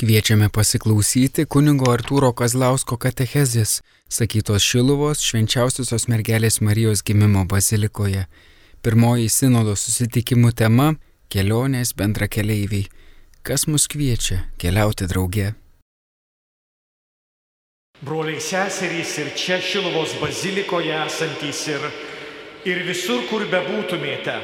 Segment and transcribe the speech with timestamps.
[0.00, 8.22] Kviečiame pasiklausyti kunigo Artūro Kazlausko katechezės, sakytos Šiluvos švenčiausiosios mergelės Marijos gimimo bazilikoje.
[8.80, 10.94] Pirmoji sinodo susitikimų tema-
[11.32, 12.88] kelionės bendra keleiviai.
[13.42, 15.52] Kas mus kviečia keliauti drauge?
[18.00, 21.80] Broliai seserys ir čia Šiluvos bazilikoje esantys ir,
[22.64, 24.40] ir visur, kur bebūtumėte,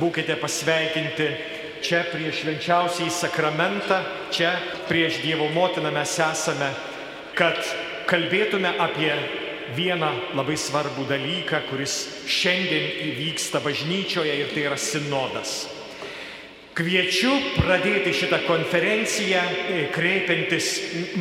[0.00, 4.00] būkite pasveikinti čia prieš švenčiausiai sakramentą,
[4.30, 4.54] čia
[4.88, 6.70] prieš Dievo motiną mes esame,
[7.36, 7.58] kad
[8.08, 9.12] kalbėtume apie
[9.74, 11.96] vieną labai svarbų dalyką, kuris
[12.30, 15.66] šiandien įvyksta bažnyčioje ir tai yra sinodas.
[16.76, 20.66] Kviečiu pradėti šitą konferenciją e, kreipiantis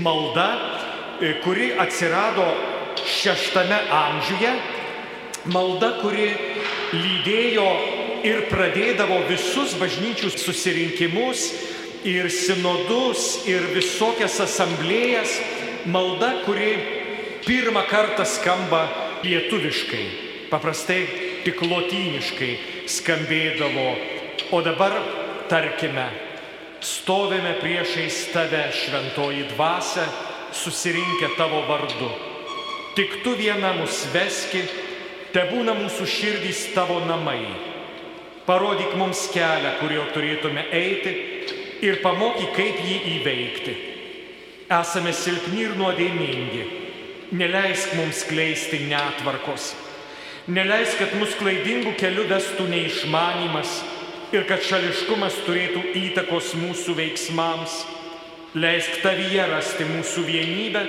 [0.03, 0.49] malda,
[1.23, 2.49] e, kuri atsirado
[2.99, 4.51] šeštame amžiuje,
[5.55, 6.27] malda, kuri
[6.91, 7.69] lydėjo
[8.25, 11.45] ir pradėdavo visus bažnyčių susirinkimus
[12.05, 15.37] ir sinodus ir visokias asamblėjas,
[15.89, 16.71] malda, kuri
[17.45, 18.87] pirmą kartą skamba
[19.25, 20.05] lietuviškai,
[20.49, 21.03] paprastai
[21.45, 22.51] tik lotyniškai
[22.89, 23.87] skambėdavo,
[24.53, 24.97] o dabar,
[25.49, 26.07] tarkime,
[26.81, 30.05] stovime priešais tave šventoji dvasia,
[30.55, 32.09] susirinkę tavo vardu.
[32.95, 34.63] Tik tu viena mus veski,
[35.33, 37.74] te būna mūsų širdys tavo namai
[38.45, 41.13] Parodyk mums kelią, kuriuo turėtume eiti
[41.81, 43.73] ir pamokyk, kaip jį įveikti.
[44.69, 46.65] Esame silpni ir nuodėmingi.
[47.33, 49.71] Neleisk mums kleisti netvarkos.
[50.45, 53.79] Neleisk, kad mus klaidingų kelių vestų neišmanimas
[54.35, 57.81] ir kad šališkumas turėtų įtakos mūsų veiksmams.
[58.53, 60.83] Leisk tavyje rasti mūsų vienybę,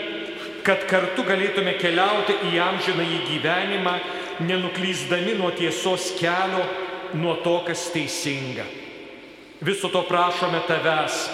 [0.67, 3.97] kad kartu galėtume keliauti į amžiną į gyvenimą,
[4.45, 6.67] nenuklyzdami nuo tiesos kelio
[7.15, 8.65] nuo to, kas teisinga.
[9.61, 11.29] Viso to prašome tavęs,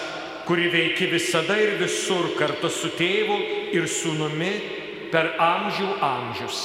[0.47, 3.39] kuri veiki visada ir visur kartu su tėvu
[3.75, 4.53] ir sūnumi
[5.13, 6.61] per amžių amžius.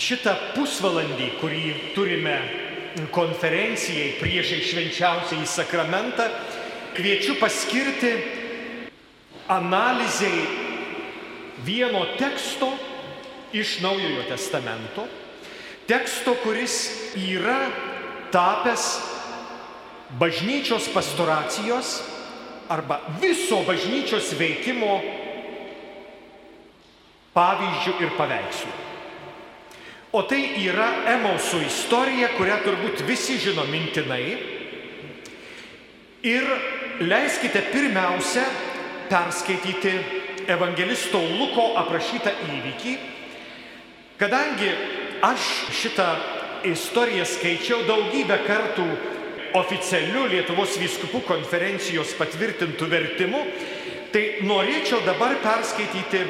[0.00, 2.36] Šitą pusvalandį, kurį turime
[3.12, 6.28] konferencijai priešai švenčiausiai sakramentą,
[6.96, 8.14] kviečiu paskirti
[9.50, 10.46] analizai
[11.64, 12.72] vieno teksto
[13.52, 15.06] iš Naujojo testamento
[15.90, 16.76] teksto, kuris
[17.18, 17.66] yra
[18.30, 19.00] tapęs
[20.18, 22.02] bažnyčios pastoracijos
[22.70, 25.00] arba viso bažnyčios veikimo
[27.34, 28.76] pavyzdžių ir paveikslų.
[30.10, 34.24] O tai yra Emauso istorija, kurią turbūt visi žino mintinai.
[36.26, 36.46] Ir
[37.06, 38.42] leiskite pirmiausia
[39.10, 39.92] perskaityti
[40.50, 42.96] evangelisto Luko aprašytą įvykį,
[44.18, 44.72] kadangi
[45.20, 46.06] Aš šitą
[46.64, 48.86] istoriją skaičiau daugybę kartų
[49.58, 53.40] oficialiu Lietuvos vyskupų konferencijos patvirtintų vertimu,
[54.14, 56.22] tai norėčiau dabar perskaityti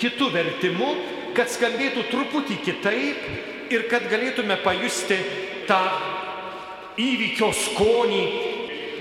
[0.00, 0.90] kitų vertimų,
[1.36, 5.20] kad skambėtų truputį kitaip ir kad galėtume pajusti
[5.68, 5.80] tą
[6.98, 8.24] įvykio skonį,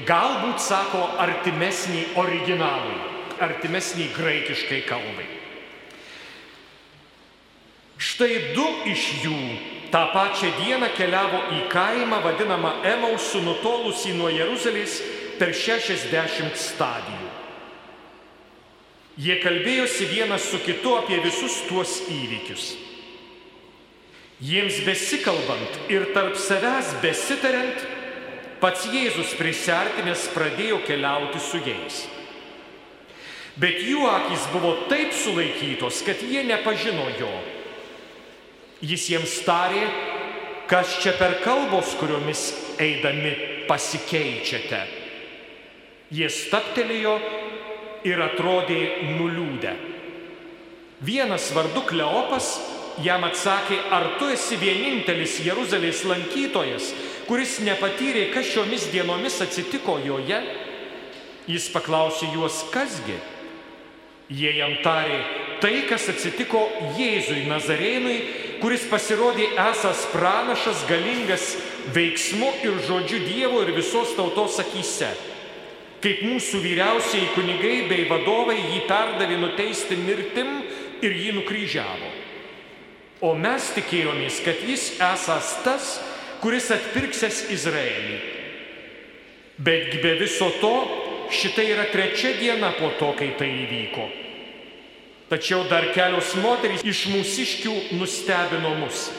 [0.06, 3.02] galbūt, sako, artimesnį originalui,
[3.42, 5.39] artimesnį graikiškai kalbai.
[8.00, 9.38] Štai du iš jų
[9.92, 15.02] tą pačią dieną keliavo į kaimą vadinamą Emausų nutolusį nuo Jeruzalės
[15.40, 17.28] per 60 stadijų.
[19.20, 22.70] Jie kalbėjosi vienas su kitu apie visus tuos įvykius.
[24.40, 27.84] Jiems besikalbant ir tarp savęs besitariant,
[28.64, 32.06] pats Jėzus prisartinęs pradėjo keliauti su jais.
[33.60, 37.34] Bet jų akis buvo taip sulaikytos, kad jie nepažino jo
[38.80, 39.84] Jis jiems tarė,
[40.72, 42.46] kas čia per kalbos, kuriomis
[42.80, 43.34] eidami
[43.68, 44.80] pasikeičiate.
[46.16, 47.18] Jie staptelėjo
[48.08, 48.80] ir atrodė
[49.18, 49.74] nuliūdę.
[51.04, 52.54] Vienas vardu Kleopas
[53.04, 56.94] jam atsakė, ar tu esi vienintelis Jeruzalės lankytojas,
[57.28, 60.40] kuris nepatyrė, kas šiomis dienomis atsitiko joje.
[61.50, 63.18] Jis paklausė juos, kasgi.
[64.30, 65.24] Jie jam tarė,
[65.64, 66.62] tai, kas atsitiko
[67.00, 68.20] Jėzui Nazarėnui,
[68.62, 71.56] kuris pasirodė esas pranašas, galingas
[71.96, 75.12] veiksmu ir žodžiu Dievo ir visos tautos akise.
[76.00, 80.62] Kaip mūsų vyriausiai kunigai bei vadovai jį perdavė nuteisti mirtim
[81.04, 82.12] ir jį nukryžiavo.
[83.20, 85.90] O mes tikėjomės, kad jis esas tas,
[86.40, 88.20] kuris atpirksės Izraelį.
[89.60, 90.76] Betgi be viso to,
[91.36, 94.08] šitai yra trečia diena po to, kai tai įvyko.
[95.30, 99.10] Tačiau dar kelios moterys iš mūsiškių nustebino mus.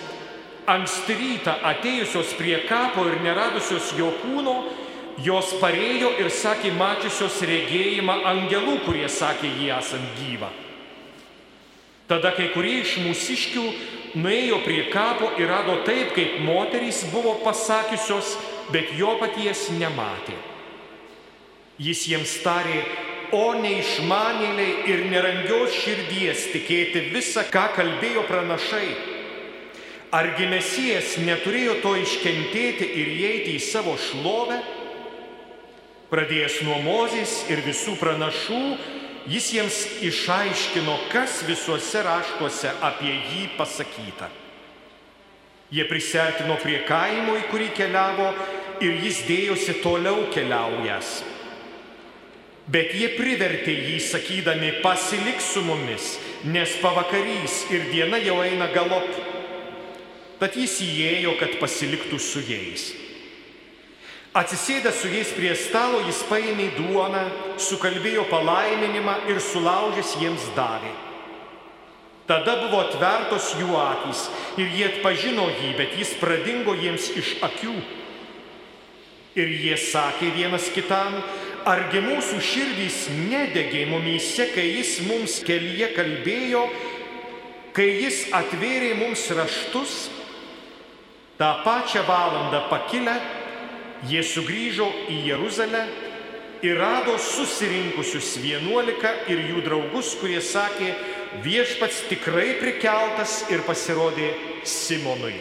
[0.67, 4.57] Anksti rytą atėjusios prie kapo ir neradusios jo kūno,
[5.23, 10.51] jos parėjo ir sakė mačiusios regėjimą angelų, kurie sakė jį esant gyvą.
[12.11, 13.65] Tada kai kurie iš mūsiškių
[14.19, 18.35] nuėjo prie kapo ir rado taip, kaip moterys buvo pasakiusios,
[18.75, 20.35] bet jo paties nematė.
[21.81, 22.83] Jis jiems tarė,
[23.37, 28.89] o neišmanėliai ir nerangios širdies tikėti visą, ką kalbėjo pranašai.
[30.11, 34.59] Argi mesijas neturėjo to iškentėti ir įeiti į savo šlovę?
[36.11, 38.63] Pradėjęs nuo Mozės ir visų pranašų,
[39.31, 44.27] jis jiems išaiškino, kas visuose raštuose apie jį pasakyta.
[45.71, 48.33] Jie prisertino prie kaimo, į kurį keliavo,
[48.83, 51.21] ir jis dėjosi toliau keliaujas.
[52.71, 56.15] Bet jie privertė jį, sakydami, pasilik su mumis,
[56.47, 59.09] nes pavakarys ir diena jau eina galop.
[60.39, 62.93] Tad jis įėjo, kad pasiliktų su jais.
[64.39, 67.25] Atsisėdęs su jais prie stalo, jis paėmė duoną,
[67.59, 70.93] sukalbėjo palaiminimą ir sulaužęs jiems davė.
[72.31, 77.75] Tada buvo atvertos jų akys ir jie atpažino jį, bet jis pradingo jiems iš akių.
[79.35, 81.19] Ir jie sakė vienas kitam,
[81.69, 86.65] argi mūsų širdys nedegė mumyse, kai jis mums kelyje kalbėjo,
[87.77, 89.99] kai jis atvėrė mums raštus
[91.41, 93.15] Ta pačią valandą pakilę,
[94.05, 95.87] jie sugrįžo į Jeruzalę
[96.61, 100.91] ir rado susirinkusius vienuolika ir jų draugus, kurie sakė,
[101.41, 104.29] viešpats tikrai prikeltas ir pasirodė
[104.69, 105.33] Simonui.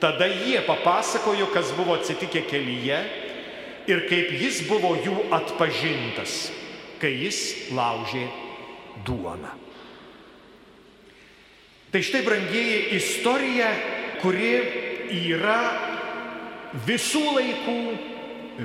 [0.00, 3.02] Tada jie papasakojo, kas buvo atsitikę kelyje
[3.90, 6.48] ir kaip jis buvo jų atpažintas,
[7.00, 8.26] kai jis laužė
[9.06, 9.52] duoną.
[11.94, 13.68] Tai štai, brangieji, istorija,
[14.18, 14.54] kuri
[15.14, 15.60] yra
[16.88, 17.78] visų laikų,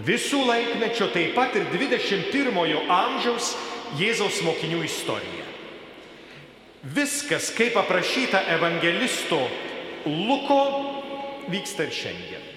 [0.06, 3.54] visų laikmečio, taip pat ir 21-ojo amžiaus
[4.00, 5.45] Jėzaus mokinių istorija.
[6.95, 9.39] Viskas, kaip aprašyta evangelisto
[10.06, 10.62] Luko,
[11.51, 12.49] vyksta ir šiandien.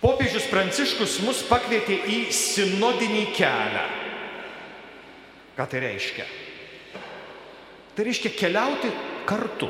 [0.00, 3.84] Popiežius Pranciškus mus pakvietė į sinodinį kelią.
[5.58, 6.24] Ką tai reiškia?
[7.92, 8.88] Tai reiškia keliauti
[9.28, 9.68] kartu,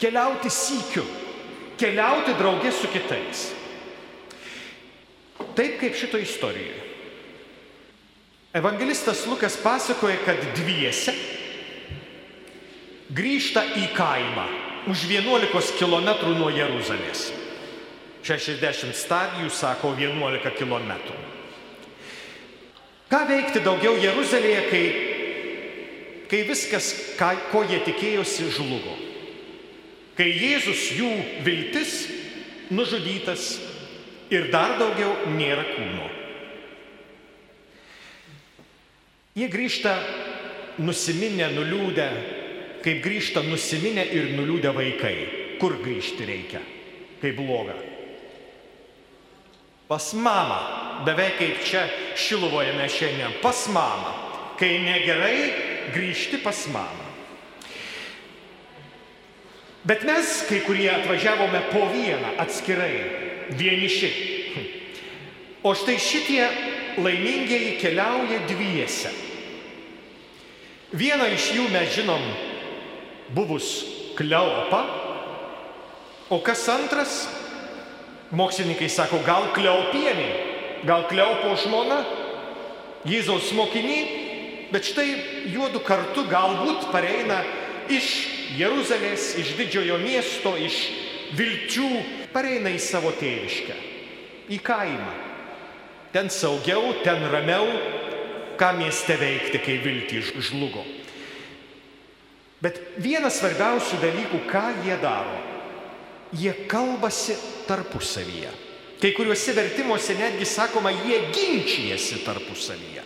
[0.00, 1.04] keliauti sykiu,
[1.76, 3.50] keliauti draugė su kitais.
[5.58, 6.86] Taip kaip šito istorijoje.
[8.56, 11.12] Evangelistas Lukas pasakoja, kad dviese
[13.12, 14.46] grįžta į kaimą
[14.88, 17.28] už 11 km nuo Jeruzalės.
[18.26, 20.94] 60 stadijų sako 11 km.
[23.08, 24.86] Ką veikti daugiau Jeruzalėje, kai,
[26.28, 28.98] kai viskas, ką, ko jie tikėjosi, žlugo?
[30.18, 31.10] kai Jėzus jų
[31.46, 31.92] viltis
[32.74, 33.52] nužudytas
[34.34, 36.08] ir dar daugiau nėra kūno.
[39.38, 39.92] Jie grįžta
[40.82, 42.08] nusiminę, nuliūdę,
[42.82, 45.14] kaip grįžta nusiminę ir nuliūdę vaikai.
[45.62, 46.62] Kur grįžti reikia,
[47.22, 47.78] kai bloga?
[49.88, 50.58] Pas mamą,
[51.06, 51.86] beveik kaip čia
[52.16, 54.12] šiluvoje mes šiandien, pas mamą.
[54.60, 55.38] Kai negerai,
[55.94, 57.06] grįžti pas mamą.
[59.88, 62.96] Bet mes, kai kurie atvažiavome po vieną atskirai,
[63.56, 64.10] vieniši.
[65.64, 66.44] O štai šitie
[67.00, 69.14] laimingieji keliauja dviese.
[70.92, 72.28] Vieną iš jų mes žinom
[73.32, 73.70] buvus
[74.18, 74.82] Kleopa,
[76.28, 77.20] o kas antras,
[78.36, 80.30] mokslininkai sako, gal Kleopienė,
[80.88, 82.02] gal Kleopo žmona,
[83.08, 85.06] Jėzaus mokiniai, bet štai
[85.52, 87.40] juodu kartu galbūt pareina
[87.88, 88.08] iš
[88.58, 90.80] Jeruzalės, iš didžiojo miesto, iš
[91.38, 91.88] vilčių,
[92.34, 93.76] pareina į savo tėviškę,
[94.52, 95.14] į kaimą.
[96.12, 97.68] Ten saugiau, ten ramiau,
[98.58, 100.84] ką mieste veikti, kai viltį žlugo.
[102.64, 105.36] Bet vienas svarbiausių dalykų, ką jie daro,
[106.32, 107.36] jie kalbasi
[107.68, 108.50] tarpusavyje.
[108.98, 113.04] Kai kuriuose vertimuose netgi sakoma, jie ginčijasi tarpusavyje.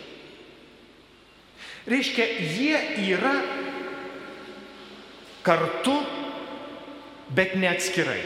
[1.87, 2.25] Reiškia,
[2.55, 2.79] jie
[3.11, 3.33] yra
[5.43, 5.97] kartu,
[7.35, 8.21] bet ne atskirai.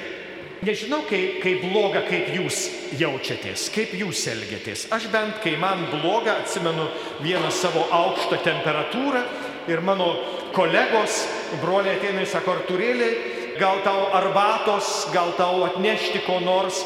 [0.65, 2.63] Nežinau, kai, kai bloga, kaip jūs
[2.97, 4.87] jaučiatės, kaip jūs elgiatės.
[4.93, 6.87] Aš bent, kai man bloga, atsimenu
[7.21, 9.21] vieną savo aukštą temperatūrą
[9.69, 10.07] ir mano
[10.55, 11.25] kolegos,
[11.61, 13.09] broliai ateina į sako, Arturėlį,
[13.59, 16.83] gal tau arbatos, gal tau atnešti ko nors,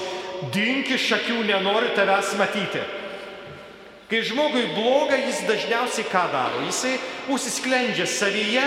[0.53, 2.81] dink iš akių, nenori tavęs matyti.
[4.11, 6.65] Kai žmogui bloga, jis dažniausiai ką daro?
[6.67, 6.97] Jisai
[7.31, 8.65] užsisklendžia savyje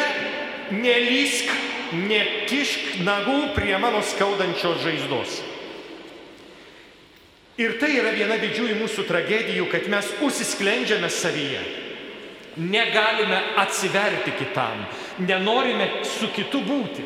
[0.73, 1.51] nelysk,
[1.93, 5.43] nekišk nagų prie mano skaudančios žaizdos.
[7.61, 11.61] Ir tai yra viena didžiųjų mūsų tragedijų, kad mes užsisklendžiame savyje.
[12.57, 14.81] Negalime atsiverti kitam,
[15.29, 17.05] nenorime su kitu būti.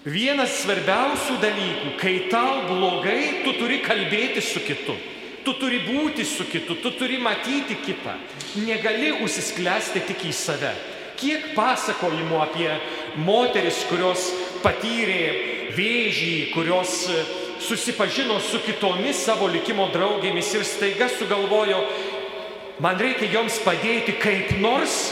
[0.00, 4.94] Vienas svarbiausių dalykų, kai tau blogai, tu turi kalbėti su kitu.
[5.44, 8.14] Tu turi būti su kitu, tu turi matyti kitą.
[8.64, 10.72] Negali užsisklęsti tik į save.
[11.20, 12.70] Kiek pasakojimų apie
[13.26, 14.30] moteris, kurios
[14.64, 17.04] patyrė vėžį, kurios
[17.60, 21.84] susipažino su kitomis savo likimo draugėmis ir staiga sugalvojo,
[22.80, 25.10] man reikia joms padėti kaip nors.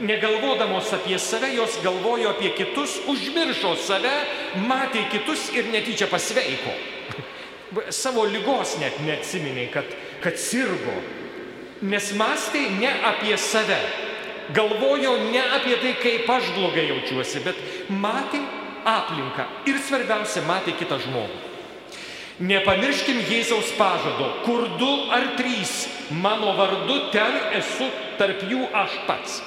[0.00, 4.12] Negalvodamos apie save, jos galvojo apie kitus, užmiršo save,
[4.68, 6.74] matė kitus ir netyčia pasveiko
[8.02, 9.88] savo lygos net neatsiminiai, kad,
[10.22, 10.94] kad sirgo.
[11.82, 13.80] Nes mąstai ne apie save.
[14.54, 18.40] Galvojo ne apie tai, kaip aš blogai jaučiuosi, bet matė
[18.88, 21.46] aplinką ir svarbiausia, matė kitą žmogų.
[22.40, 29.40] Nepamirškim Jėzaus pažado, kur du ar trys mano vardu ten esu tarp jų aš pats.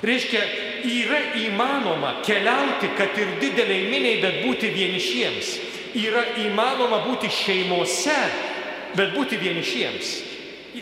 [0.00, 0.40] Reiškia,
[0.88, 5.50] yra įmanoma keliauti, kad ir dideliai miniai, bet būti vienišiems
[5.98, 8.16] yra įmanoma būti šeimose,
[8.96, 10.12] bet būti vienišiems.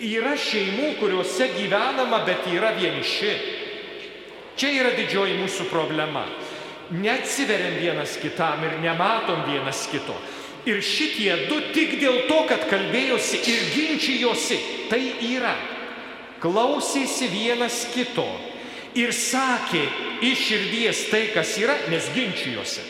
[0.05, 3.33] Yra šeimų, kuriuose gyvenama, bet yra vieniši.
[4.59, 6.27] Čia yra didžioji mūsų problema.
[6.93, 10.17] Neatsiveriam vienas kitam ir nematom vienas kito.
[10.69, 14.59] Ir šitie du tik dėl to, kad kalbėjosi ir ginčijosi,
[14.91, 15.55] tai yra.
[16.43, 18.29] Klausėsi vienas kito
[18.97, 19.83] ir sakė
[20.25, 22.85] iš širdies tai, kas yra, nes ginčijosi.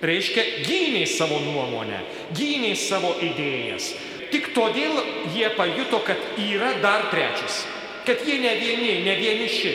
[0.00, 2.00] Reiškia, gyniai savo nuomonę,
[2.32, 3.90] gyniai savo idėjas.
[4.30, 4.96] Tik todėl
[5.34, 7.64] jie pajuto, kad yra dar trečias,
[8.06, 9.74] kad jie ne vieni, ne vieniši.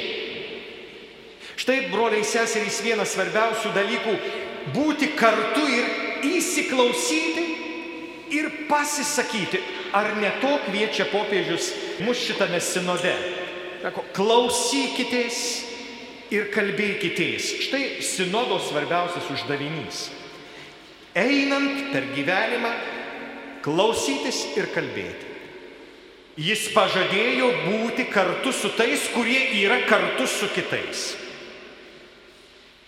[1.62, 4.16] Štai, broliai seserys, vienas svarbiausių dalykų-
[4.76, 5.86] būti kartu ir
[6.34, 7.46] įsiklausyti
[8.32, 9.62] ir pasisakyti.
[9.94, 13.35] Ar ne to kviečia popiežius mus šitame sinode?
[13.86, 15.40] Sako, klausykitės
[16.34, 17.52] ir kalbėkitės.
[17.68, 20.08] Štai sinodo svarbiausias uždavinys
[21.16, 22.72] einant per gyvenimą,
[23.64, 25.34] klausytis ir kalbėti.
[26.36, 31.14] Jis pažadėjo būti kartu su tais, kurie yra kartu su kitais.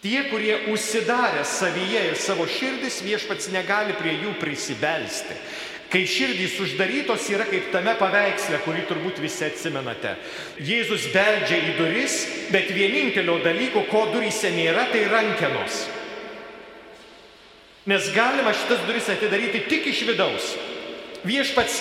[0.04, 5.38] Tie, kurie užsidarė savyje ir savo širdis, viešpats negali prie jų prisibelsti.
[5.88, 10.18] Kai širdys uždarytos yra kaip tame paveiksle, kurį turbūt visi atsimenate.
[10.60, 12.18] Jėzus beldžia į duris,
[12.52, 15.86] bet vienintelio dalyko, ko duryse nėra, tai rankenos.
[17.88, 20.52] Nes galima šitas duris atidaryti tik iš vidaus.
[21.24, 21.80] Viešpats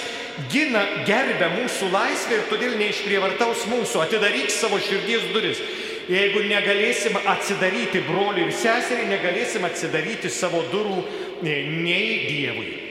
[0.53, 4.05] gina, gerbia mūsų laisvę ir todėl neišprievartaus mūsų.
[4.07, 5.67] Atidaryk savo širdies duris.
[6.07, 11.01] Jeigu negalėsim atsidaryti broliui ir seseriai, negalėsim atsidaryti savo durų
[11.43, 12.86] nei Dievui.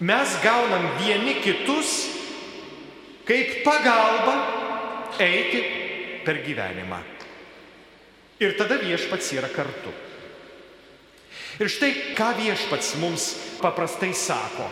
[0.00, 2.04] Mes gaunam vieni kitus
[3.24, 4.36] kaip pagalba
[5.18, 5.62] eiti
[6.24, 6.98] per gyvenimą.
[8.44, 9.94] Ir tada viešpats yra kartu.
[11.56, 13.30] Ir štai ką viešpats mums
[13.62, 14.68] paprastai sako.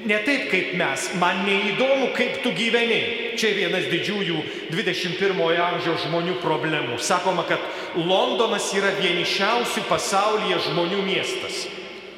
[0.00, 3.36] Ne taip kaip mes, man neįdomu, kaip tu gyveni.
[3.36, 4.38] Čia vienas didžiųjų
[4.72, 6.96] 21-ojo amžiaus žmonių problemų.
[7.04, 7.60] Sakoma, kad
[8.00, 11.66] Londonas yra vienišiausių pasaulyje žmonių miestas.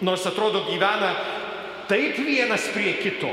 [0.03, 1.11] Nors atrodo gyvena
[1.93, 3.31] taip vienas prie kito.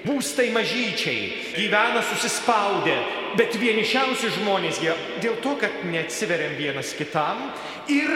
[0.00, 2.94] Būstai mažyčiai, gyvena susispaudę,
[3.36, 4.80] bet vienišiausi žmonės
[5.20, 7.50] dėl to, kad neatsiveriam vienas kitam
[7.92, 8.08] ir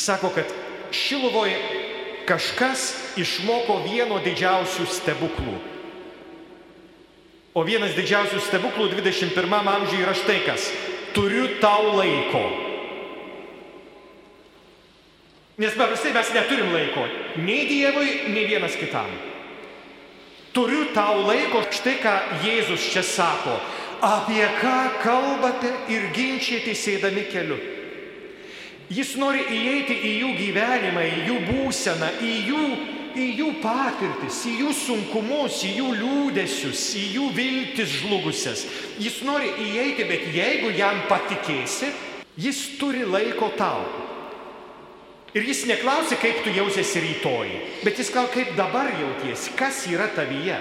[0.00, 0.48] sako, kad
[0.96, 1.58] Šiluvoje
[2.26, 5.56] kažkas išmoko vieno didžiausių stebuklų.
[7.56, 10.70] O vienas didžiausių stebuklų 21 amžiuje yra štai kas.
[11.16, 12.65] Turiu tau laiko.
[15.56, 17.06] Nes paprastai mes neturim laiko.
[17.40, 19.08] Nei Dievui, nei vienas kitam.
[20.52, 22.12] Turiu tau laiko, štai ką
[22.44, 23.56] Jėzus čia sako.
[24.04, 27.56] Apie ką kalbate ir ginčiate sėdami keliu.
[28.92, 32.64] Jis nori įeiti į jų gyvenimą, į jų būseną, į jų,
[33.16, 38.66] į jų patirtis, į jų sunkumus, į jų liūdėsius, į jų viltis žlugusias.
[39.00, 41.90] Jis nori įeiti, bet jeigu jam patikėsi,
[42.36, 44.05] jis turi laiko tau.
[45.36, 47.50] Ir jis neklausia, kaip tu jausiesi rytoj,
[47.84, 50.56] bet jis klausia, kaip dabar jauties, kas yra tavyje.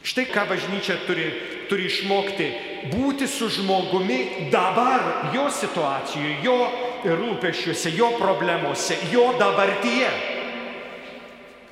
[0.00, 1.26] Štai ką bažnyčia turi,
[1.68, 2.46] turi išmokti-
[2.94, 6.56] būti su žmogumi dabar, jo situacijoje, jo
[7.04, 10.10] rūpešiuose, jo problemuose, jo dabartyje.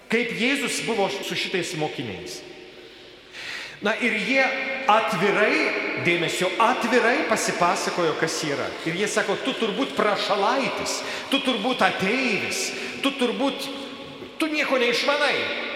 [0.09, 2.43] Kaip Jėzus buvo su šitais mokiniais.
[3.83, 4.43] Na ir jie
[4.91, 8.67] atvirai, dėmesio, atvirai pasipasakojo, kas yra.
[8.91, 10.99] Ir jie sako, tu turbūt prašalaitis,
[11.31, 12.65] tu turbūt ateivis,
[13.05, 13.69] tu turbūt,
[14.41, 15.67] tu nieko neišmanai.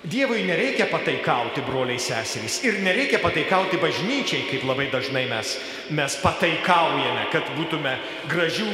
[0.00, 5.58] Dievui nereikia pataikauti, broliai seserys, ir nereikia pataikauti bažnyčiai, kaip labai dažnai mes,
[5.92, 7.92] mes pataikaujame, kad būtume
[8.32, 8.70] gražių,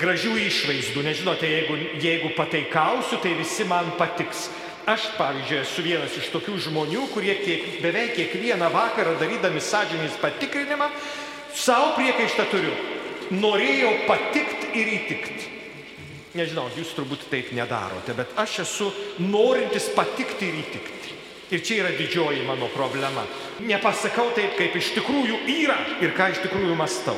[0.00, 1.04] gražių išvaizdų.
[1.04, 4.48] Nežinote, jeigu, jeigu pataikausiu, tai visi man patiks.
[4.84, 10.90] Aš, pavyzdžiui, esu vienas iš tokių žmonių, kurie kiek, beveik kiekvieną vakarą darydami sąžinės patikrinimą,
[11.56, 12.74] savo priekaištą turiu.
[13.32, 15.48] Norėjau patikti ir įtikti.
[16.36, 18.90] Nežinau, jūs turbūt taip nedarote, bet aš esu
[19.24, 21.16] norintis patikti ir įtikti.
[21.54, 23.24] Ir čia yra didžioji mano problema.
[23.64, 27.16] Nepasakau taip, kaip iš tikrųjų yra ir ką iš tikrųjų mastau.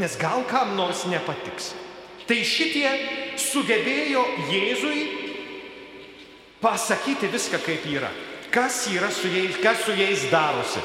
[0.00, 1.76] Nes gal kam nors nepatiks.
[2.26, 2.88] Tai šitie
[3.38, 5.23] sugebėjo Jėzui
[6.64, 8.08] pasakyti viską, kaip yra.
[8.54, 10.80] Kas yra su jais, kas su jais darosi.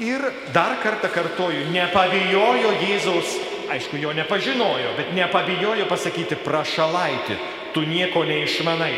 [0.00, 3.38] Ir dar kartą kartoju, nepabijojo Jėzaus
[3.70, 7.36] aišku, jo nepažinojo, bet nepabijojo pasakyti, prašalaiti,
[7.74, 8.94] tu nieko neišmanai.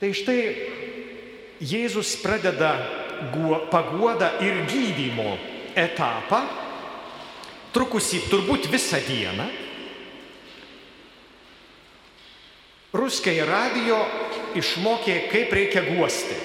[0.00, 0.40] Tai štai
[1.64, 2.74] Jėzus pradeda
[3.70, 5.36] paguodą ir gydymo
[5.78, 6.42] etapą,
[7.74, 9.46] trukusį turbūt visą dieną.
[12.94, 13.96] Ruskiai radio
[14.54, 16.36] išmokė, kaip reikia guosti.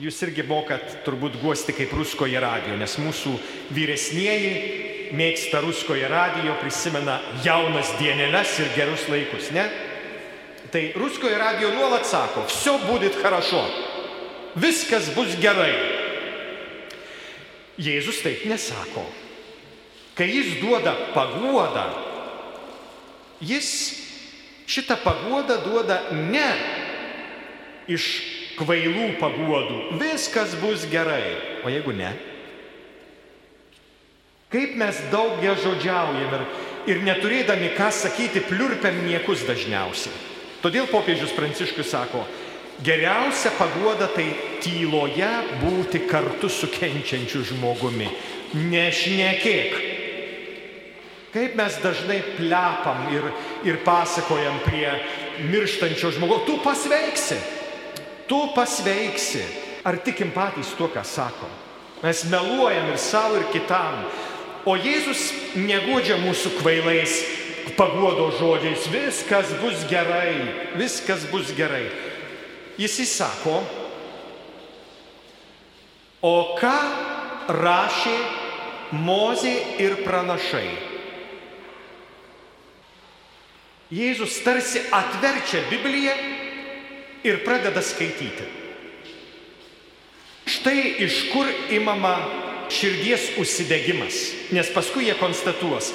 [0.00, 3.34] Jūs irgi mokat turbūt guosti kaip Ruskoje radio, nes mūsų
[3.76, 9.66] vyresnieji mėgsta Ruskoje radio, prisimena jaunas dieneles ir gerus laikus, ne?
[10.72, 13.62] Tai Ruskoje radio nuolat sako, viso būdit harašo,
[14.56, 15.72] viskas bus gerai.
[17.76, 19.04] Jėzus taip nesako.
[20.16, 21.84] Kai jis duoda paguodą,
[23.44, 24.07] jis
[24.68, 26.48] šitą paguodą duoda ne
[27.88, 28.04] iš
[28.58, 29.98] kvailų paguodų.
[30.00, 31.36] Viskas bus gerai.
[31.64, 32.12] O jeigu ne?
[34.52, 36.44] Kaip mes daug ją žodžiaujam ir,
[36.88, 40.14] ir neturėdami ką sakyti, pliurpiam niekus dažniausiai.
[40.62, 42.24] Todėl popiežius Pranciškus sako,
[42.84, 44.30] geriausia paguoda tai
[44.64, 45.28] tyloje
[45.60, 48.08] būti kartu su kenčiančiu žmogumi.
[48.56, 49.97] Nešnekėk.
[51.32, 53.26] Kaip mes dažnai plepam ir,
[53.68, 54.88] ir pasakojam prie
[55.50, 57.36] mirštančio žmogaus, tu pasveiksi
[58.28, 59.42] tu pasveiksi.
[59.84, 61.48] Ar tikim patys tuo, ką sako?
[62.02, 64.04] Mes meluojam ir savo, ir kitam.
[64.68, 67.14] O Jėzus negodžia mūsų kvailais
[67.78, 68.84] paguodo žodžiais.
[68.92, 70.34] Viskas bus gerai,
[70.76, 71.86] viskas bus gerai.
[72.78, 73.62] Jis įsako,
[76.22, 76.76] o ką
[77.48, 78.18] rašė
[78.88, 79.52] Mozė
[79.84, 80.97] ir pranašai.
[83.88, 86.12] Jėzus tarsi atverčia Bibliją
[87.24, 88.44] ir pradeda skaityti.
[90.48, 92.14] Štai iš kur imama
[92.72, 94.18] širdies užsidegimas,
[94.52, 95.90] nes paskui jie konstatuos,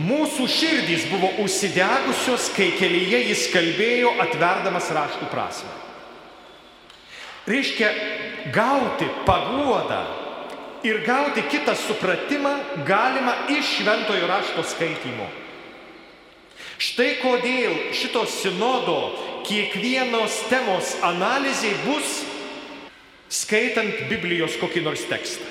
[0.00, 5.72] mūsų širdys buvo užsidegusios, kai kelyje jis kalbėjo atverdamas raštų prasme.
[7.44, 7.90] Reiškia,
[8.56, 10.00] gauti paguodą
[10.84, 12.56] ir gauti kitą supratimą
[12.88, 15.28] galima iš šventojo rašto skaitimo.
[16.78, 18.98] Štai kodėl šito sinodo
[19.46, 22.22] kiekvienos temos analizė bus
[23.30, 25.46] skaitant Biblijos kokį nors tekstą.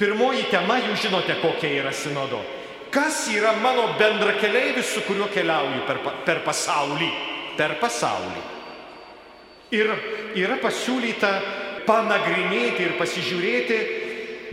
[0.00, 2.40] Pirmoji tema, jūs žinote, kokia yra sinodo.
[2.92, 7.08] Kas yra mano bendrakeleivis, su kuriuo keliauju per, per pasaulį?
[7.56, 8.42] Per pasaulį.
[9.72, 9.92] Ir
[10.36, 11.30] yra pasiūlyta
[11.86, 13.78] panagrinėti ir pasižiūrėti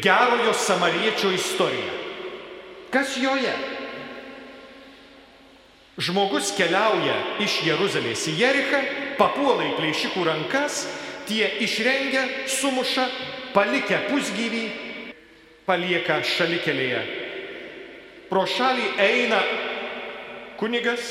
[0.03, 1.97] gerojo samariečio istoriją.
[2.93, 3.51] Kas joje?
[5.99, 8.79] Žmogus keliauja iš Jeruzalės į Jerichą,
[9.19, 10.85] papuola į plėšikų rankas,
[11.27, 13.03] tie išrengia, sumuša,
[13.51, 14.61] palikę pusgyvį,
[15.67, 17.01] palieka šalikelėje.
[18.29, 19.39] Pro šalį eina
[20.61, 21.03] kunigas,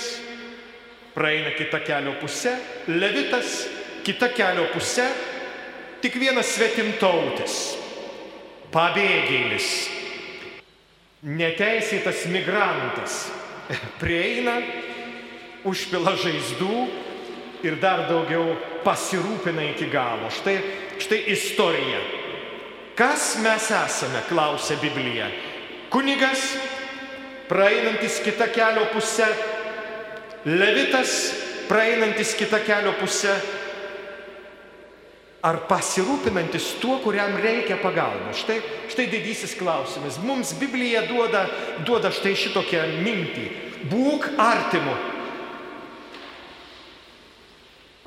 [1.13, 2.55] praeina kita kelio pusė,
[2.89, 3.67] levitas,
[4.09, 5.05] kita kelio pusė,
[6.01, 7.59] tik vienas svetimtautis,
[8.73, 9.69] pabėgėlis,
[11.29, 13.19] neteisėtas migrantas
[14.01, 14.59] prieina,
[15.69, 16.87] užpila žaizdų
[17.67, 18.55] ir dar daugiau
[18.85, 20.31] pasirūpina iki galo.
[20.33, 20.57] Štai,
[21.03, 22.01] štai istorija.
[22.99, 25.29] Kas mes esame, klausia Biblija.
[25.93, 26.43] Kunigas,
[27.49, 29.29] praeinantis kitą kelio pusę,
[30.45, 31.15] levitas,
[31.69, 33.37] praeinantis kitą kelio pusę,
[35.43, 38.41] ar pasirūpinantis tuo, kuriam reikia pagalbos.
[38.43, 38.59] Štai,
[38.91, 40.19] štai didysis klausimas.
[40.25, 41.47] Mums Biblija duoda,
[41.87, 43.47] duoda štai šitokią mintį.
[43.89, 44.97] Būk artimu.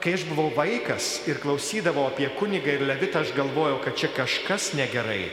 [0.01, 4.71] Kai aš buvau vaikas ir klausydavau apie kunigą ir levitą, aš galvojau, kad čia kažkas
[4.75, 5.29] negerai.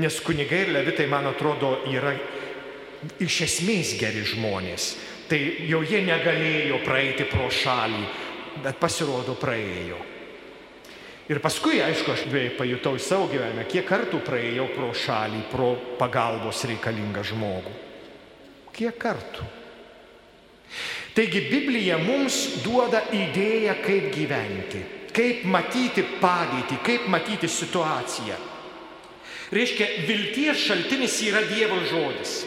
[0.00, 2.14] Nes kunigai ir levitai, man atrodo, yra
[3.20, 4.94] iš esmės geri žmonės.
[5.28, 8.06] Tai jau jie negalėjo praeiti pro šalį,
[8.62, 10.11] bet pasirodo praėjo.
[11.30, 12.24] Ir paskui, aišku, aš
[12.58, 15.68] pajutau į savo gyvenimą, kiek kartų praėjau pro šalį, pro
[16.00, 17.74] pagalbos reikalingą žmogų.
[18.74, 19.46] Kiek kartų.
[21.14, 24.80] Taigi Biblija mums duoda idėją, kaip gyventi,
[25.12, 28.38] kaip matyti padėtį, kaip matyti situaciją.
[29.52, 32.40] Reiškia, vilties šaltinis yra Dievo žodis.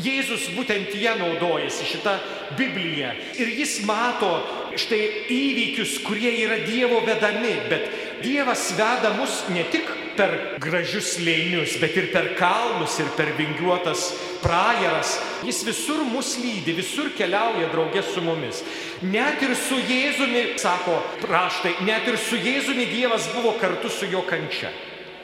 [0.00, 2.14] Jėzus būtent ją naudojasi šitą
[2.56, 3.10] Bibliją.
[3.42, 4.30] Ir jis mato
[4.78, 5.02] štai
[5.34, 7.90] įvykius, kurie yra Dievo vedami, bet
[8.22, 10.32] Dievas veda mus ne tik per
[10.62, 14.10] gražius lėnius, bet ir per kalnus, ir per vingiuotas
[14.42, 15.16] prajeras.
[15.46, 18.62] Jis visur mus lydi, visur keliauja draugė su mumis.
[19.02, 24.24] Net ir su Jėzumi, sako raštai, net ir su Jėzumi Dievas buvo kartu su jo
[24.28, 24.72] kančia.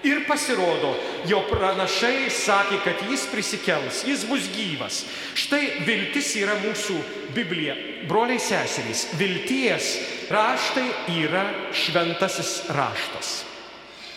[0.06, 0.92] Ir pasirodo,
[1.26, 5.00] jo pranašai sakė, kad jis prisikels, jis bus gyvas.
[5.34, 6.98] Štai viltis yra mūsų
[7.34, 7.74] Biblija.
[8.06, 9.96] Broliai seserys, vilties
[10.30, 10.87] raštai
[11.18, 11.42] yra
[11.74, 13.32] šventasis raštas.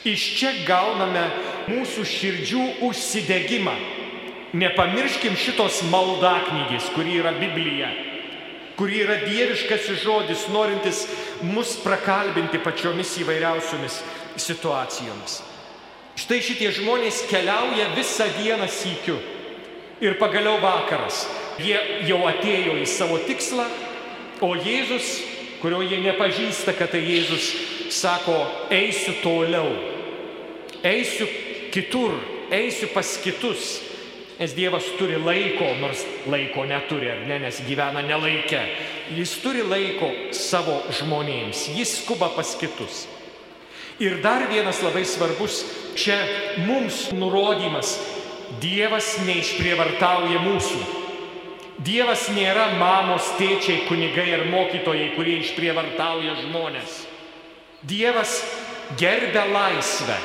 [0.06, 1.26] Iš čia gauname
[1.70, 3.74] mūsų širdžių užsidegimą.
[4.58, 7.89] Nepamirškim šitos maldaknygės, kuri yra Biblija,
[8.78, 11.06] kuri yra dieviškasis žodis, norintis
[11.46, 14.02] mus prakalbinti pačiomis įvairiausiomis
[14.41, 15.41] situacijomis.
[16.19, 19.17] Štai šitie žmonės keliauja visą dieną sykiu.
[20.02, 21.24] Ir pagaliau vakaras.
[21.62, 21.78] Jie
[22.10, 23.67] jau atėjo į savo tikslą,
[24.41, 25.19] o Jėzus,
[25.62, 27.52] kurio jie nepažįsta, kad tai Jėzus,
[27.93, 28.36] sako,
[28.74, 29.69] eisiu toliau.
[30.82, 31.28] Eisiu
[31.71, 32.17] kitur,
[32.52, 33.78] eisiu pas kitus.
[34.41, 38.62] Nes Dievas turi laiko, nors laiko neturi, ar ne, nes gyvena nelaikė.
[39.13, 43.06] Jis turi laiko savo žmonėms, jis skuba pas kitus.
[44.02, 45.60] Ir dar vienas labai svarbus
[45.97, 46.17] čia
[46.67, 47.95] mums nurodymas.
[48.62, 50.82] Dievas neišprievartauja mūsų.
[51.82, 56.99] Dievas nėra mamos, tėčiai, kunigai ar mokytojai, kurie išprievartauja žmonės.
[57.88, 58.36] Dievas
[58.99, 60.17] gerbia laisvę.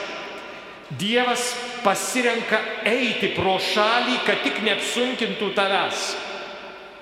[1.00, 1.48] Dievas
[1.83, 6.12] pasirenka eiti pro šalį, kad tik neapsunkintų tavęs.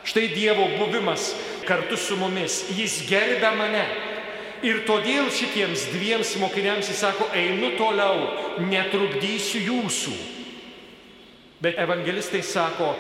[0.05, 1.33] Štai Dievo buvimas
[1.67, 2.63] kartu su mumis.
[2.77, 3.85] Jis gerbia mane.
[4.65, 8.31] Ir todėl šitiems dviems mokiniams jis sako, einu toliau,
[8.65, 10.15] netrukdysiu jūsų.
[11.61, 12.95] Bet evangelistai sako,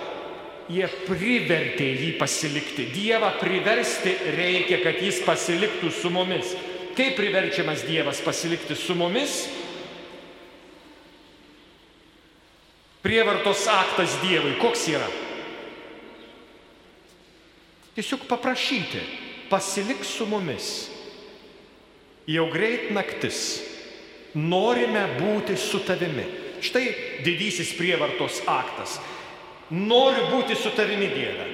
[0.68, 2.88] jie privertė jį pasilikti.
[2.92, 6.52] Dievą priversti reikia, kad jis pasiliktų su mumis.
[6.94, 9.44] Kaip priverčiamas Dievas pasilikti su mumis?
[13.04, 15.08] Prievartos aktas Dievui, koks yra?
[17.94, 19.00] Tiesiog paprašyti,
[19.50, 20.93] pasilik su mumis.
[22.30, 23.60] Jau greit naktis.
[24.34, 26.24] Norime būti su tavimi.
[26.64, 26.86] Štai
[27.22, 28.96] didysis prievartos aktas.
[29.70, 31.46] Noriu būti su tavimi Dieve.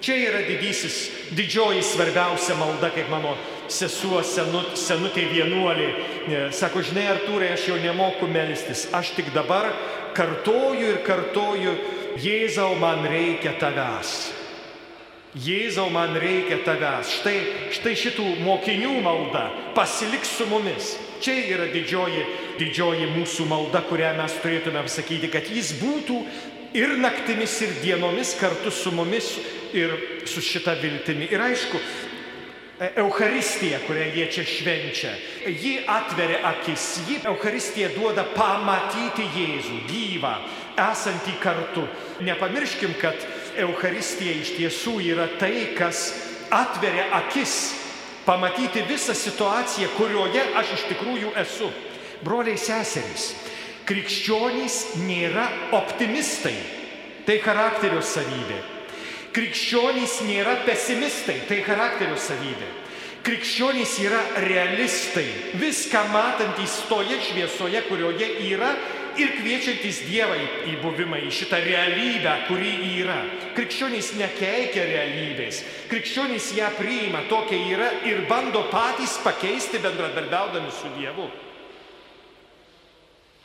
[0.00, 0.96] Čia yra didysis,
[1.34, 3.32] didžioji svarbiausia malda, kaip mano
[3.72, 5.88] sesuo senut, senutė vienuolė.
[6.54, 8.86] Sako, žinai, Artūrai, aš jau nemoku melstis.
[8.94, 9.72] Aš tik dabar
[10.16, 11.76] kartoju ir kartoju,
[12.22, 14.45] Jėzau, man reikia tavęs.
[15.36, 17.10] Jėzau, man reikia tavęs.
[17.18, 17.36] Štai,
[17.76, 19.50] štai šitų mokinių malda.
[19.76, 20.94] Pasilik su mumis.
[21.20, 22.22] Čia yra didžioji,
[22.60, 26.22] didžioji mūsų malda, kurią mes turėtumėm sakyti, kad jis būtų
[26.76, 29.34] ir naktimis, ir dienomis kartu su mumis
[29.76, 29.92] ir
[30.28, 31.28] su šita viltimi.
[31.32, 31.80] Ir aišku,
[32.80, 35.14] e, Euharistija, kurią jie čia švenčia,
[35.48, 40.36] ji atveria akis, ji Euharistija duoda pamatyti Jėzų gyvą,
[40.76, 41.84] esantį kartu.
[42.24, 43.20] Nepamirškim, kad
[43.64, 46.10] Euharistija iš tiesų yra tai, kas
[46.52, 47.74] atveria akis,
[48.26, 51.68] pamatyti visą situaciją, kurioje aš iš tikrųjų esu.
[52.24, 53.34] Broliai seserys,
[53.86, 56.56] krikščionys nėra optimistai,
[57.26, 58.62] tai charakterio savybė.
[59.36, 62.68] Krikščionys nėra pesimistai, tai charakterio savybė.
[63.26, 65.26] Krikščionys yra realistai,
[65.58, 68.70] viską matantys toje šviesoje, kurioje yra
[69.20, 70.36] ir kviečiantis Dievą
[70.68, 73.18] į buvimą, į šitą realybę, kuri yra.
[73.56, 81.28] Krikščionys nekeikia realybės, krikščionys ją priima tokia yra ir bando patys pakeisti bendradarbiaudami su Dievu.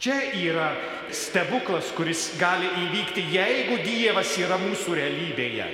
[0.01, 0.71] Čia yra
[1.13, 5.69] stebuklas, kuris gali įvykti, jeigu Dievas yra mūsų realybėje.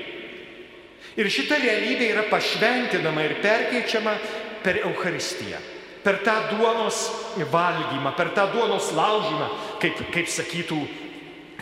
[1.17, 4.13] Ir šita realybė yra pašventinama ir perkeičiama
[4.61, 5.76] per Eucharistiją
[6.07, 7.11] per tą duonos
[7.51, 9.49] valgymą, per tą duonos laužymą,
[9.81, 10.77] kaip, kaip sakytų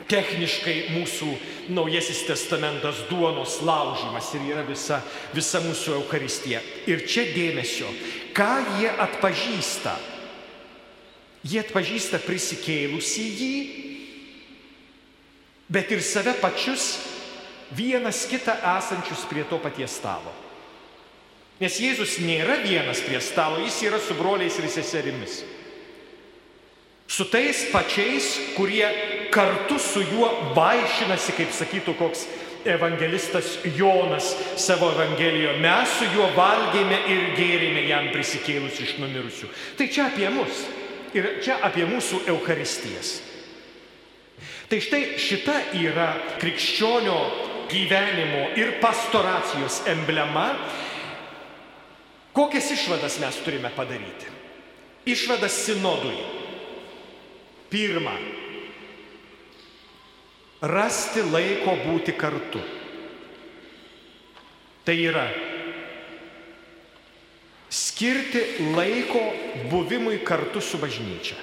[0.06, 1.32] techniškai mūsų
[1.74, 5.00] naujasis testamentas duonos laužymas ir yra visa,
[5.34, 6.62] visa mūsų Euharistija.
[6.86, 7.90] Ir čia dėmesio,
[8.38, 9.96] ką jie atpažįsta.
[11.46, 13.58] Jie atpažįsta prisikėlusi jį,
[15.74, 17.00] bet ir save pačius
[17.74, 20.45] vienas kitą esančius prie to paties stalo.
[21.62, 25.44] Nes Jėzus nėra vienas prie stalo, jis yra su broliais ir seserimis.
[27.08, 28.26] Su tais pačiais,
[28.58, 28.88] kurie
[29.32, 32.26] kartu su juo vaišinasi, kaip sakytų koks
[32.65, 35.60] evangelistas Jonas savo evangelijoje.
[35.62, 39.52] Mes su juo valgėme ir gėrėme jam prisikėlus iš numirusių.
[39.78, 40.65] Tai čia apie mus
[41.15, 43.20] ir čia apie mūsų Eucharistijas.
[44.65, 46.10] Tai štai šita yra
[46.41, 47.20] krikščionio
[47.70, 50.50] gyvenimo ir pastoracijos emblema.
[52.36, 54.28] Kokias išvadas mes turime padaryti?
[55.08, 56.17] Išvadas sinodui.
[57.71, 58.13] Pirma,
[60.62, 62.62] rasti laiko būti kartu.
[64.86, 65.26] Tai yra
[67.71, 68.43] skirti
[68.76, 69.24] laiko
[69.71, 71.39] buvimui kartu su bažnyčia.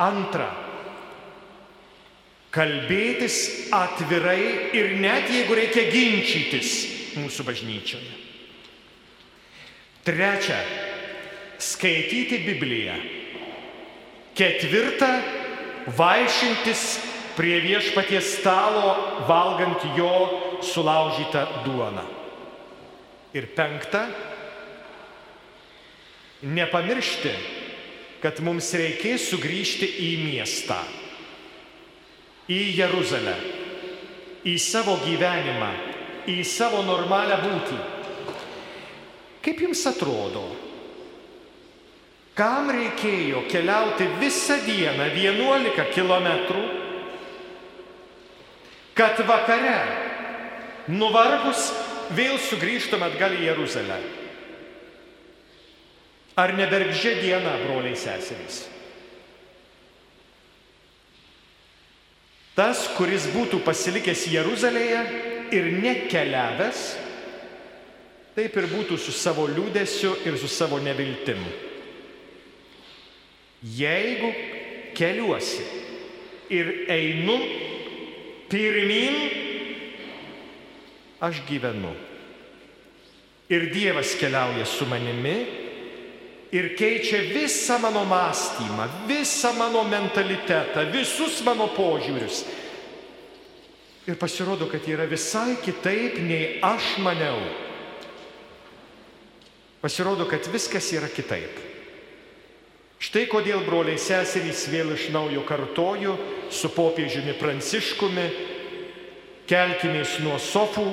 [0.00, 0.48] Antra,
[2.54, 6.72] kalbėtis atvirai ir net jeigu reikia ginčytis
[7.20, 8.29] mūsų bažnyčioje.
[10.04, 10.60] Trečia,
[11.60, 12.96] skaityti Bibliją.
[14.34, 15.10] Ketvirta,
[15.96, 16.84] vaišintis
[17.36, 18.94] prie viešpaties stalo,
[19.28, 20.14] valgant jo
[20.64, 22.04] sulaužytą duoną.
[23.36, 24.06] Ir penkta,
[26.42, 27.34] nepamiršti,
[28.24, 30.80] kad mums reikės sugrįžti į miestą,
[32.50, 33.36] į Jeruzalę,
[34.48, 35.70] į savo gyvenimą,
[36.28, 37.80] į savo normalią būtį.
[39.40, 40.44] Kaip jums atrodo,
[42.36, 46.28] kam reikėjo keliauti visą dieną 11 km
[49.00, 49.78] kad vakare
[50.92, 51.70] nuvargus
[52.16, 53.96] vėl sugrįžtum atgal į Jeruzalę.
[56.40, 58.64] Ar nebergžė diena, broliai seserys?
[62.56, 65.00] Tas, kuris būtų pasilikęs Jeruzalėje
[65.56, 66.82] ir nekeliavęs,
[68.36, 71.40] taip ir būtų su savo liūdėsiu ir su savo neviltim.
[73.60, 74.30] Jeigu
[74.96, 75.64] keliuosi
[76.50, 77.36] ir einu
[78.50, 79.18] pirmin
[81.20, 81.92] aš gyvenu.
[83.50, 85.36] Ir Dievas keliauja su manimi
[86.54, 92.44] ir keičia visą mano mąstymą, visą mano mentalitetą, visus mano požiūrius.
[94.08, 97.69] Ir pasirodo, kad yra visai kitaip, nei aš maniau.
[99.80, 101.56] Pasirodo, kad viskas yra kitaip.
[103.00, 106.16] Štai kodėl broliai seserys vėl iš naujo kartoju
[106.52, 108.26] su popiežiumi Pranciškumi,
[109.48, 110.84] kelkimės nuo sofų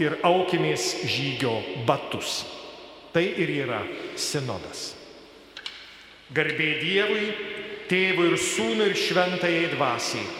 [0.00, 2.46] ir aukimės žygio batus.
[3.12, 3.82] Tai ir yra
[4.16, 4.94] sinodas.
[6.32, 7.28] Garbė Dievui,
[7.90, 10.39] tėvui ir sūnui ir šventajai dvasiai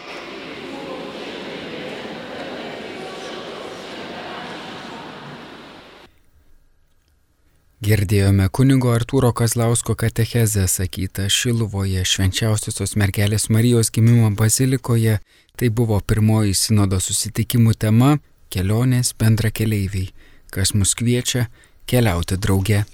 [7.81, 15.15] Girdėjome kunigo Artūro Kazlausko katechezę sakytą Šiluvoje švenčiausiosios mergelės Marijos gimimo bazilikoje.
[15.57, 18.19] Tai buvo pirmoji sinodo susitikimų tema-
[18.53, 20.13] kelionės bendra keleiviai,
[20.53, 21.47] kas mus kviečia
[21.87, 22.85] keliauti drauge.